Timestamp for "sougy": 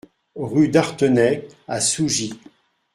1.79-2.33